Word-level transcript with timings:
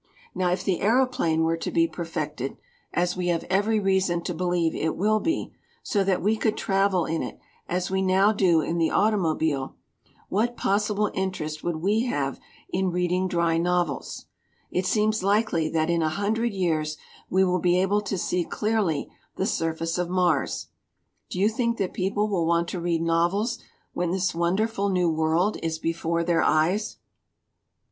"Now, 0.33 0.51
if 0.51 0.63
the 0.63 0.81
aeroplane 0.81 1.43
were 1.43 1.57
to 1.57 1.69
be 1.69 1.87
perfected 1.87 2.57
as 2.91 3.15
we 3.15 3.27
have 3.27 3.43
every 3.51 3.79
reason 3.79 4.23
to 4.23 4.33
believe 4.33 4.73
it 4.73 4.95
will 4.95 5.19
be 5.19 5.53
so 5.83 6.03
that 6.03 6.23
we 6.23 6.37
could 6.37 6.57
travel 6.57 7.05
in 7.05 7.21
it 7.21 7.37
as 7.69 7.91
we 7.91 8.01
now 8.01 8.31
do 8.31 8.61
in 8.61 8.79
the 8.79 8.87
189 8.87 9.33
LITERATURE 9.35 9.45
IN 9.51 9.59
THE 9.59 9.61
MAKING 9.61 9.61
automobile, 9.61 9.75
what 10.29 10.57
possible 10.57 11.11
interest 11.13 11.63
would 11.63 11.75
we 11.83 12.05
have 12.05 12.39
in 12.71 12.89
reading 12.89 13.27
dry 13.27 13.59
novels? 13.59 14.25
It 14.71 14.87
seems 14.87 15.21
likely 15.21 15.69
that 15.69 15.91
in 15.91 16.01
a 16.01 16.09
hundred 16.09 16.51
years 16.55 16.97
we 17.29 17.43
will 17.43 17.59
be 17.59 17.79
able 17.79 18.01
to 18.01 18.17
see 18.17 18.43
clearly 18.43 19.07
the 19.35 19.45
surface 19.45 19.99
of 19.99 20.09
Mars 20.09 20.69
do 21.29 21.37
you 21.37 21.47
think 21.47 21.77
that 21.77 21.93
people 21.93 22.27
will 22.27 22.47
want 22.47 22.67
to 22.69 22.79
read 22.81 23.03
novels 23.03 23.59
when 23.93 24.09
this 24.09 24.33
wonderful 24.33 24.89
new 24.89 25.11
world 25.11 25.57
is 25.61 25.77
before 25.77 26.23
their 26.23 26.41
eyes? 26.41 26.97